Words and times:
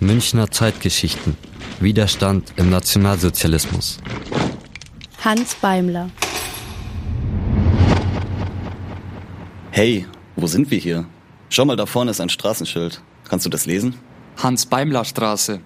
Münchner 0.00 0.48
Zeitgeschichten. 0.48 1.36
Widerstand 1.80 2.52
im 2.54 2.70
Nationalsozialismus. 2.70 3.98
Hans 5.24 5.56
Beimler. 5.56 6.10
Hey, 9.72 10.06
wo 10.36 10.46
sind 10.46 10.70
wir 10.70 10.78
hier? 10.78 11.06
Schau 11.48 11.64
mal, 11.64 11.74
da 11.74 11.86
vorne 11.86 12.12
ist 12.12 12.20
ein 12.20 12.28
Straßenschild. 12.28 13.02
Kannst 13.28 13.44
du 13.44 13.50
das 13.50 13.66
lesen? 13.66 13.96
Hans-Beimler-Straße. 14.36 15.60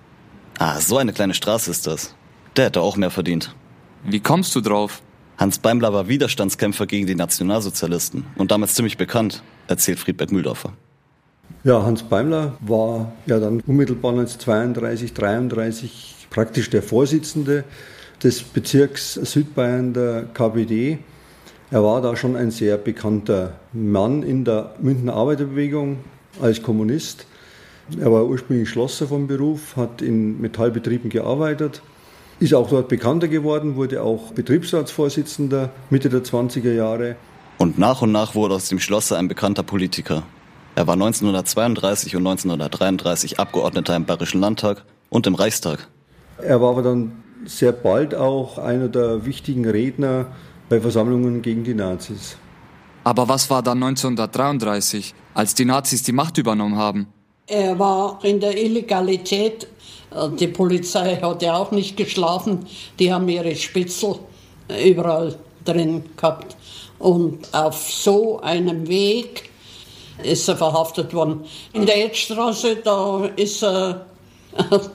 Ah, 0.58 0.80
so 0.80 0.96
eine 0.96 1.12
kleine 1.12 1.34
Straße 1.34 1.70
ist 1.70 1.86
das. 1.86 2.14
Der 2.56 2.66
hätte 2.66 2.80
auch 2.80 2.96
mehr 2.96 3.10
verdient. 3.10 3.54
Wie 4.02 4.20
kommst 4.20 4.54
du 4.54 4.62
drauf? 4.62 5.02
Hans 5.36 5.58
Beimler 5.58 5.92
war 5.92 6.08
Widerstandskämpfer 6.08 6.86
gegen 6.86 7.06
die 7.06 7.14
Nationalsozialisten 7.14 8.24
und 8.36 8.50
damals 8.50 8.74
ziemlich 8.74 8.96
bekannt, 8.96 9.42
erzählt 9.66 9.98
Friedberg 9.98 10.32
Mühldorfer. 10.32 10.72
Ja, 11.64 11.84
Hans 11.84 12.02
Beimler 12.02 12.54
war 12.58 13.12
ja 13.26 13.38
dann 13.38 13.60
unmittelbar 13.60 14.10
1932, 14.10 15.14
33 15.14 16.26
praktisch 16.28 16.70
der 16.70 16.82
Vorsitzende 16.82 17.62
des 18.20 18.42
Bezirks 18.42 19.14
Südbayern 19.14 19.92
der 19.92 20.24
KPD. 20.34 20.98
Er 21.70 21.84
war 21.84 22.02
da 22.02 22.16
schon 22.16 22.34
ein 22.34 22.50
sehr 22.50 22.78
bekannter 22.78 23.52
Mann 23.72 24.24
in 24.24 24.44
der 24.44 24.74
Münchner 24.80 25.14
Arbeiterbewegung 25.14 25.98
als 26.40 26.64
Kommunist. 26.64 27.26
Er 27.96 28.10
war 28.10 28.26
ursprünglich 28.26 28.68
Schlosser 28.68 29.06
vom 29.06 29.28
Beruf, 29.28 29.76
hat 29.76 30.02
in 30.02 30.40
Metallbetrieben 30.40 31.10
gearbeitet, 31.10 31.80
ist 32.40 32.54
auch 32.54 32.70
dort 32.70 32.88
bekannter 32.88 33.28
geworden, 33.28 33.76
wurde 33.76 34.02
auch 34.02 34.32
Betriebsratsvorsitzender 34.32 35.70
Mitte 35.90 36.08
der 36.08 36.24
20er 36.24 36.72
Jahre. 36.72 37.14
Und 37.58 37.78
nach 37.78 38.02
und 38.02 38.10
nach 38.10 38.34
wurde 38.34 38.56
aus 38.56 38.68
dem 38.68 38.80
Schlosser 38.80 39.16
ein 39.16 39.28
bekannter 39.28 39.62
Politiker. 39.62 40.24
Er 40.74 40.86
war 40.86 40.94
1932 40.94 42.16
und 42.16 42.26
1933 42.26 43.38
Abgeordneter 43.38 43.94
im 43.94 44.06
Bayerischen 44.06 44.40
Landtag 44.40 44.84
und 45.10 45.26
im 45.26 45.34
Reichstag. 45.34 45.86
Er 46.38 46.60
war 46.62 46.70
aber 46.70 46.82
dann 46.82 47.22
sehr 47.44 47.72
bald 47.72 48.14
auch 48.14 48.56
einer 48.56 48.88
der 48.88 49.26
wichtigen 49.26 49.68
Redner 49.68 50.28
bei 50.68 50.80
Versammlungen 50.80 51.42
gegen 51.42 51.62
die 51.64 51.74
Nazis. 51.74 52.36
Aber 53.04 53.28
was 53.28 53.50
war 53.50 53.62
dann 53.62 53.82
1933, 53.82 55.14
als 55.34 55.54
die 55.54 55.64
Nazis 55.66 56.04
die 56.04 56.12
Macht 56.12 56.38
übernommen 56.38 56.76
haben? 56.76 57.08
Er 57.46 57.78
war 57.78 58.20
in 58.22 58.40
der 58.40 58.56
Illegalität. 58.56 59.66
Die 60.38 60.46
Polizei 60.46 61.16
hat 61.16 61.42
ja 61.42 61.56
auch 61.56 61.72
nicht 61.72 61.96
geschlafen. 61.96 62.60
Die 62.98 63.12
haben 63.12 63.28
ihre 63.28 63.54
Spitzel 63.56 64.20
überall 64.82 65.36
drin 65.64 66.04
gehabt. 66.16 66.56
Und 66.98 67.52
auf 67.52 67.90
so 67.90 68.40
einem 68.40 68.88
Weg 68.88 69.50
ist 70.22 70.48
er 70.48 70.56
verhaftet 70.56 71.12
worden. 71.14 71.44
In 71.72 71.86
der 71.86 72.04
Edstraße, 72.04 72.76
da 72.76 73.26
ist 73.36 73.62
er 73.62 74.06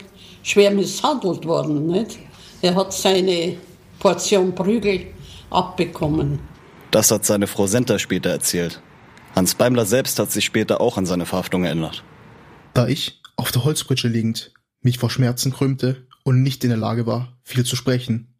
schwer 0.43 0.71
misshandelt 0.71 1.45
worden. 1.45 1.87
Nicht? 1.87 2.19
Er 2.61 2.75
hat 2.75 2.93
seine 2.93 3.57
Portion 3.99 4.53
Prügel 4.53 5.07
abbekommen. 5.49 6.39
Das 6.91 7.11
hat 7.11 7.25
seine 7.25 7.47
Frau 7.47 7.67
Senter 7.67 7.99
später 7.99 8.29
erzählt. 8.29 8.81
Hans 9.35 9.55
Beimler 9.55 9.85
selbst 9.85 10.19
hat 10.19 10.31
sich 10.31 10.45
später 10.45 10.81
auch 10.81 10.97
an 10.97 11.05
seine 11.05 11.25
Verhaftung 11.25 11.63
erinnert. 11.63 12.03
Da 12.73 12.87
ich, 12.87 13.21
auf 13.35 13.52
der 13.52 13.63
Holzpritsche 13.63 14.07
liegend, 14.07 14.52
mich 14.81 14.97
vor 14.97 15.09
Schmerzen 15.09 15.52
krümmte 15.52 16.07
und 16.23 16.41
nicht 16.41 16.63
in 16.63 16.69
der 16.69 16.77
Lage 16.77 17.05
war, 17.05 17.37
viel 17.43 17.65
zu 17.65 17.75
sprechen, 17.75 18.33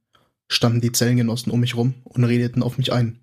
standen 0.48 0.82
die 0.82 0.92
Zellengenossen 0.92 1.52
um 1.52 1.60
mich 1.60 1.76
rum 1.76 1.96
und 2.04 2.24
redeten 2.24 2.64
auf 2.64 2.78
mich 2.78 2.94
ein. 2.94 3.20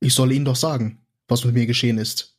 Ich 0.00 0.14
solle 0.14 0.34
ihnen 0.34 0.44
doch 0.44 0.56
sagen, 0.56 0.98
was 1.28 1.44
mit 1.44 1.54
mir 1.54 1.66
geschehen 1.66 1.98
ist. 1.98 2.33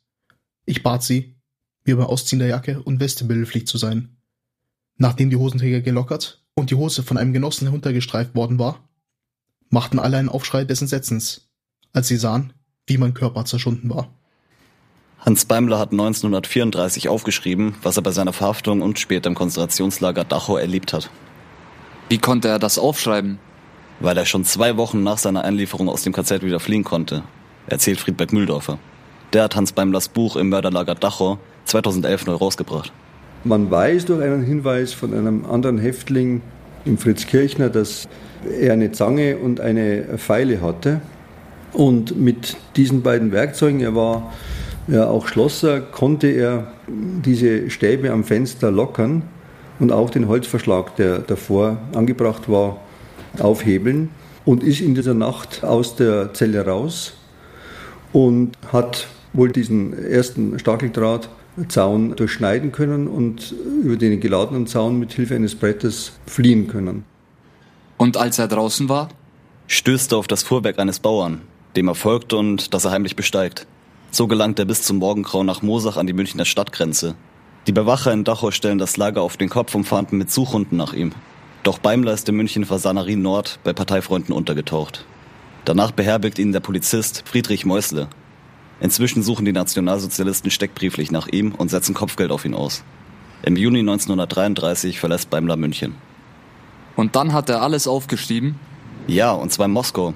Ich 0.66 0.82
bat 0.82 1.02
sie, 1.02 1.36
mir 1.84 1.96
beim 1.96 2.06
Ausziehen 2.06 2.40
der 2.40 2.48
Jacke 2.48 2.82
und 2.82 3.00
Weste 3.00 3.24
behilflich 3.24 3.66
zu 3.66 3.78
sein. 3.78 4.16
Nachdem 4.98 5.30
die 5.30 5.36
Hosenträger 5.36 5.80
gelockert 5.80 6.44
und 6.54 6.70
die 6.70 6.74
Hose 6.74 7.04
von 7.04 7.16
einem 7.16 7.32
Genossen 7.32 7.66
heruntergestreift 7.66 8.34
worden 8.34 8.58
war, 8.58 8.88
machten 9.70 10.00
alle 10.00 10.16
einen 10.16 10.28
Aufschrei 10.28 10.64
des 10.64 10.80
Entsetzens, 10.80 11.48
als 11.92 12.08
sie 12.08 12.16
sahen, 12.16 12.52
wie 12.86 12.98
mein 12.98 13.14
Körper 13.14 13.44
zerschunden 13.44 13.90
war. 13.90 14.12
Hans 15.20 15.44
Beimler 15.44 15.78
hat 15.78 15.92
1934 15.92 17.08
aufgeschrieben, 17.08 17.74
was 17.82 17.96
er 17.96 18.02
bei 18.02 18.10
seiner 18.10 18.32
Verhaftung 18.32 18.82
und 18.82 18.98
später 18.98 19.28
im 19.28 19.34
Konzentrationslager 19.34 20.24
Dachau 20.24 20.56
erlebt 20.56 20.92
hat. 20.92 21.10
Wie 22.08 22.18
konnte 22.18 22.48
er 22.48 22.58
das 22.58 22.78
aufschreiben? 22.78 23.38
Weil 24.00 24.16
er 24.16 24.26
schon 24.26 24.44
zwei 24.44 24.76
Wochen 24.76 25.02
nach 25.02 25.18
seiner 25.18 25.44
Einlieferung 25.44 25.88
aus 25.88 26.02
dem 26.02 26.12
KZ 26.12 26.42
wieder 26.42 26.60
fliehen 26.60 26.84
konnte, 26.84 27.22
erzählt 27.66 27.98
Friedberg 27.98 28.32
Mühldorfer. 28.32 28.78
Der 29.32 29.44
hat 29.44 29.56
Hans 29.56 29.72
Beimlers 29.72 30.08
Buch 30.08 30.36
im 30.36 30.48
Mörderlager 30.48 30.94
Dachau 30.94 31.38
2011 31.64 32.26
neu 32.26 32.34
rausgebracht. 32.34 32.92
Man 33.44 33.70
weiß 33.70 34.06
durch 34.06 34.22
einen 34.22 34.42
Hinweis 34.42 34.92
von 34.92 35.14
einem 35.14 35.44
anderen 35.46 35.78
Häftling, 35.78 36.42
im 36.86 36.98
Fritz 36.98 37.26
Kirchner, 37.26 37.68
dass 37.68 38.08
er 38.58 38.72
eine 38.72 38.92
Zange 38.92 39.36
und 39.36 39.60
eine 39.60 40.18
Feile 40.18 40.62
hatte. 40.62 41.00
Und 41.72 42.16
mit 42.16 42.56
diesen 42.76 43.02
beiden 43.02 43.32
Werkzeugen, 43.32 43.80
er 43.80 43.94
war 43.94 44.32
ja 44.88 45.08
auch 45.08 45.26
Schlosser, 45.26 45.80
konnte 45.80 46.28
er 46.28 46.68
diese 46.86 47.70
Stäbe 47.70 48.12
am 48.12 48.24
Fenster 48.24 48.70
lockern 48.70 49.22
und 49.80 49.92
auch 49.92 50.10
den 50.10 50.28
Holzverschlag, 50.28 50.96
der 50.96 51.18
davor 51.18 51.78
angebracht 51.94 52.48
war, 52.48 52.78
aufhebeln 53.38 54.10
und 54.44 54.62
ist 54.62 54.80
in 54.80 54.94
dieser 54.94 55.14
Nacht 55.14 55.64
aus 55.64 55.96
der 55.96 56.32
Zelle 56.32 56.64
raus 56.64 57.14
und 58.12 58.52
hat 58.72 59.08
wohl 59.36 59.52
diesen 59.52 59.92
ersten 59.92 60.58
Stacheldrahtzaun 60.58 62.16
durchschneiden 62.16 62.72
können 62.72 63.06
und 63.06 63.54
über 63.82 63.96
den 63.96 64.20
geladenen 64.20 64.66
Zaun 64.66 64.98
mit 64.98 65.12
Hilfe 65.12 65.34
eines 65.34 65.54
Brettes 65.54 66.12
fliehen 66.26 66.66
können. 66.68 67.04
Und 67.96 68.16
als 68.16 68.38
er 68.38 68.48
draußen 68.48 68.88
war? 68.88 69.08
Stößt 69.68 70.12
er 70.12 70.18
auf 70.18 70.26
das 70.26 70.42
Fuhrwerk 70.42 70.78
eines 70.78 71.00
Bauern, 71.00 71.40
dem 71.76 71.88
er 71.88 71.94
folgt 71.94 72.32
und 72.32 72.74
das 72.74 72.84
er 72.84 72.90
heimlich 72.90 73.16
besteigt. 73.16 73.66
So 74.10 74.26
gelangt 74.26 74.58
er 74.58 74.64
bis 74.64 74.82
zum 74.82 74.98
Morgengrau 74.98 75.44
nach 75.44 75.62
Mosach 75.62 75.96
an 75.96 76.06
die 76.06 76.12
Münchner 76.12 76.44
Stadtgrenze. 76.44 77.14
Die 77.66 77.72
Bewacher 77.72 78.12
in 78.12 78.24
Dachau 78.24 78.52
stellen 78.52 78.78
das 78.78 78.96
Lager 78.96 79.22
auf 79.22 79.36
den 79.36 79.48
Kopf 79.48 79.74
und 79.74 79.84
fahnden 79.84 80.18
mit 80.18 80.30
Suchhunden 80.30 80.78
nach 80.78 80.92
ihm. 80.92 81.12
Doch 81.64 81.78
Beimler 81.78 82.12
ist 82.12 82.28
in 82.28 82.36
München 82.36 82.64
Fasanerie 82.64 83.16
Nord 83.16 83.58
bei 83.64 83.72
Parteifreunden 83.72 84.32
untergetaucht. 84.32 85.04
Danach 85.64 85.90
beherbergt 85.90 86.38
ihn 86.38 86.52
der 86.52 86.60
Polizist 86.60 87.24
Friedrich 87.26 87.66
Meusle. 87.66 88.08
Inzwischen 88.80 89.22
suchen 89.22 89.44
die 89.44 89.52
Nationalsozialisten 89.52 90.50
steckbrieflich 90.50 91.10
nach 91.10 91.28
ihm 91.28 91.52
und 91.54 91.70
setzen 91.70 91.94
Kopfgeld 91.94 92.30
auf 92.30 92.44
ihn 92.44 92.54
aus. 92.54 92.82
Im 93.42 93.56
Juni 93.56 93.80
1933 93.80 94.98
verlässt 94.98 95.30
Beimler 95.30 95.56
München. 95.56 95.94
Und 96.94 97.16
dann 97.16 97.32
hat 97.32 97.48
er 97.48 97.62
alles 97.62 97.86
aufgeschrieben? 97.86 98.56
Ja, 99.06 99.32
und 99.32 99.52
zwar 99.52 99.66
in 99.66 99.72
Moskau. 99.72 100.14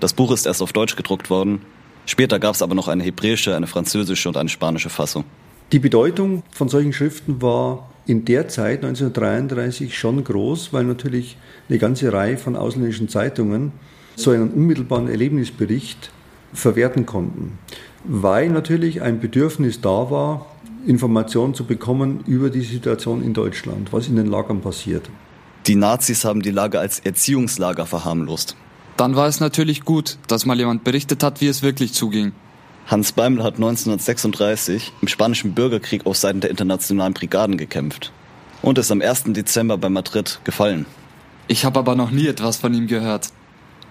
Das 0.00 0.14
Buch 0.14 0.32
ist 0.32 0.46
erst 0.46 0.62
auf 0.62 0.72
Deutsch 0.72 0.96
gedruckt 0.96 1.30
worden. 1.30 1.62
Später 2.06 2.38
gab 2.38 2.54
es 2.54 2.62
aber 2.62 2.74
noch 2.74 2.88
eine 2.88 3.04
hebräische, 3.04 3.54
eine 3.54 3.66
französische 3.66 4.28
und 4.28 4.36
eine 4.36 4.48
spanische 4.48 4.90
Fassung. 4.90 5.24
Die 5.70 5.78
Bedeutung 5.78 6.42
von 6.50 6.68
solchen 6.68 6.92
Schriften 6.92 7.40
war 7.40 7.88
in 8.06 8.24
der 8.24 8.48
Zeit 8.48 8.84
1933 8.84 9.96
schon 9.96 10.24
groß, 10.24 10.72
weil 10.72 10.84
natürlich 10.84 11.36
eine 11.68 11.78
ganze 11.78 12.12
Reihe 12.12 12.36
von 12.36 12.56
ausländischen 12.56 13.08
Zeitungen 13.08 13.72
so 14.16 14.32
einen 14.32 14.50
unmittelbaren 14.50 15.08
Erlebnisbericht 15.08 16.10
verwerten 16.52 17.06
konnten, 17.06 17.58
weil 18.04 18.48
natürlich 18.48 19.02
ein 19.02 19.20
Bedürfnis 19.20 19.80
da 19.80 20.10
war, 20.10 20.46
Informationen 20.86 21.54
zu 21.54 21.64
bekommen 21.64 22.24
über 22.26 22.50
die 22.50 22.62
Situation 22.62 23.22
in 23.22 23.34
Deutschland, 23.34 23.92
was 23.92 24.08
in 24.08 24.16
den 24.16 24.26
Lagern 24.26 24.60
passiert. 24.60 25.08
Die 25.66 25.76
Nazis 25.76 26.24
haben 26.24 26.42
die 26.42 26.50
Lager 26.50 26.80
als 26.80 26.98
Erziehungslager 26.98 27.86
verharmlost. 27.86 28.56
Dann 28.96 29.14
war 29.14 29.28
es 29.28 29.40
natürlich 29.40 29.84
gut, 29.84 30.18
dass 30.26 30.44
mal 30.44 30.58
jemand 30.58 30.84
berichtet 30.84 31.22
hat, 31.22 31.40
wie 31.40 31.46
es 31.46 31.62
wirklich 31.62 31.92
zuging. 31.92 32.32
Hans 32.86 33.12
Beimler 33.12 33.44
hat 33.44 33.54
1936 33.54 34.92
im 35.00 35.08
Spanischen 35.08 35.54
Bürgerkrieg 35.54 36.04
auf 36.04 36.16
Seiten 36.16 36.40
der 36.40 36.50
internationalen 36.50 37.14
Brigaden 37.14 37.56
gekämpft 37.56 38.12
und 38.60 38.76
ist 38.76 38.90
am 38.90 39.00
1. 39.00 39.24
Dezember 39.28 39.78
bei 39.78 39.88
Madrid 39.88 40.40
gefallen. 40.44 40.86
Ich 41.46 41.64
habe 41.64 41.78
aber 41.78 41.94
noch 41.94 42.10
nie 42.10 42.26
etwas 42.26 42.56
von 42.56 42.74
ihm 42.74 42.88
gehört. 42.88 43.28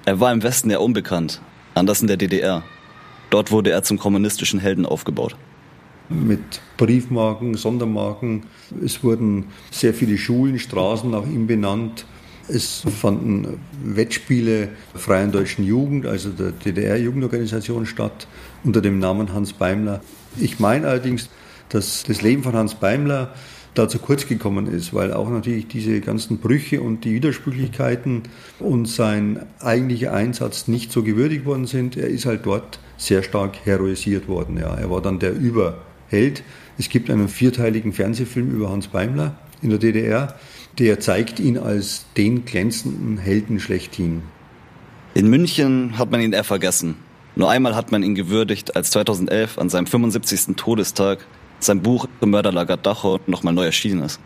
Er 0.05 0.19
war 0.19 0.31
im 0.33 0.43
Westen 0.43 0.69
eher 0.69 0.81
unbekannt, 0.81 1.41
anders 1.73 2.01
in 2.01 2.07
der 2.07 2.17
DDR. 2.17 2.63
Dort 3.31 3.49
wurde 3.49 3.71
er 3.71 3.81
zum 3.81 3.97
kommunistischen 3.97 4.59
Helden 4.59 4.85
aufgebaut. 4.85 5.35
Mit 6.09 6.61
Briefmarken, 6.77 7.55
Sondermarken. 7.55 8.43
Es 8.83 9.03
wurden 9.03 9.45
sehr 9.71 9.93
viele 9.93 10.17
Schulen, 10.17 10.59
Straßen 10.59 11.09
nach 11.09 11.25
ihm 11.25 11.47
benannt. 11.47 12.05
Es 12.49 12.83
fanden 12.99 13.59
Wettspiele 13.83 14.69
der 14.93 14.99
Freien 14.99 15.31
Deutschen 15.31 15.65
Jugend, 15.65 16.05
also 16.05 16.29
der 16.29 16.51
DDR-Jugendorganisation 16.51 17.85
statt, 17.85 18.27
unter 18.65 18.81
dem 18.81 18.99
Namen 18.99 19.33
Hans 19.33 19.53
Beimler. 19.53 20.01
Ich 20.37 20.59
meine 20.59 20.87
allerdings, 20.87 21.29
dass 21.69 22.03
das 22.03 22.21
Leben 22.21 22.43
von 22.43 22.53
Hans 22.53 22.75
Beimler 22.75 23.33
da 23.73 23.87
zu 23.87 23.99
kurz 23.99 24.27
gekommen 24.27 24.67
ist, 24.67 24.93
weil 24.93 25.13
auch 25.13 25.29
natürlich 25.29 25.67
diese 25.67 26.01
ganzen 26.01 26.39
Brüche 26.39 26.81
und 26.81 27.05
die 27.05 27.13
Widersprüchlichkeiten 27.13 28.23
und 28.59 28.87
sein 28.87 29.45
eigentlicher 29.59 30.13
Einsatz 30.13 30.67
nicht 30.67 30.91
so 30.91 31.03
gewürdigt 31.03 31.45
worden 31.45 31.67
sind. 31.67 31.95
Er 31.95 32.07
ist 32.07 32.25
halt 32.25 32.45
dort 32.45 32.79
sehr 32.97 33.23
stark 33.23 33.65
heroisiert 33.65 34.27
worden. 34.27 34.57
Ja. 34.57 34.75
Er 34.75 34.89
war 34.89 35.01
dann 35.01 35.19
der 35.19 35.33
Überheld. 35.33 36.43
Es 36.77 36.89
gibt 36.89 37.09
einen 37.09 37.29
vierteiligen 37.29 37.93
Fernsehfilm 37.93 38.51
über 38.51 38.69
Hans 38.69 38.87
Beimler 38.87 39.35
in 39.61 39.69
der 39.69 39.79
DDR, 39.79 40.35
der 40.79 40.99
zeigt 40.99 41.39
ihn 41.39 41.57
als 41.57 42.05
den 42.17 42.45
glänzenden 42.45 43.17
Helden 43.17 43.59
schlechthin. 43.59 44.23
In 45.13 45.29
München 45.29 45.97
hat 45.97 46.11
man 46.11 46.21
ihn 46.21 46.33
eher 46.33 46.43
vergessen. 46.43 46.95
Nur 47.35 47.49
einmal 47.49 47.75
hat 47.75 47.91
man 47.91 48.03
ihn 48.03 48.15
gewürdigt, 48.15 48.75
als 48.75 48.91
2011 48.91 49.57
an 49.57 49.69
seinem 49.69 49.87
75. 49.87 50.55
Todestag 50.55 51.19
sein 51.63 51.81
Buch 51.81 52.07
im 52.21 52.31
Mörderlager 52.31 52.77
Dachau 52.77 53.19
nochmal 53.27 53.53
neu 53.53 53.65
erschienen 53.65 54.03
ist. 54.03 54.19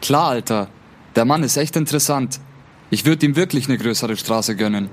Klar, 0.00 0.28
Alter. 0.28 0.68
Der 1.16 1.24
Mann 1.24 1.42
ist 1.42 1.56
echt 1.56 1.76
interessant. 1.76 2.40
Ich 2.90 3.04
würde 3.04 3.26
ihm 3.26 3.36
wirklich 3.36 3.68
eine 3.68 3.78
größere 3.78 4.16
Straße 4.16 4.56
gönnen. 4.56 4.88